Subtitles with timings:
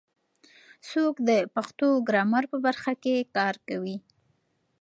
[0.89, 3.97] څوک د پښتو ګرامر په برخه کې کار کوي؟